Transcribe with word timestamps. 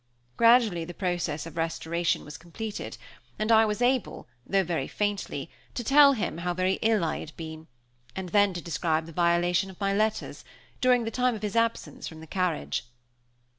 Gradually 0.35 0.83
the 0.83 0.95
process 0.95 1.45
of 1.45 1.55
restoration 1.55 2.25
was 2.25 2.35
completed; 2.35 2.97
and 3.37 3.51
I 3.51 3.65
was 3.67 3.83
able, 3.83 4.27
though 4.47 4.63
very 4.63 4.87
faintly, 4.87 5.51
to 5.75 5.83
tell 5.83 6.13
him 6.13 6.39
how 6.39 6.55
very 6.55 6.79
ill 6.81 7.03
I 7.03 7.19
had 7.19 7.37
been; 7.37 7.67
and 8.15 8.29
then 8.29 8.51
to 8.55 8.61
describe 8.61 9.05
the 9.05 9.11
violation 9.11 9.69
of 9.69 9.79
my 9.79 9.93
letters, 9.93 10.43
during 10.81 11.03
the 11.03 11.11
time 11.11 11.35
of 11.35 11.43
his 11.43 11.55
absence 11.55 12.07
from 12.07 12.19
the 12.19 12.25
carriage. 12.25 12.87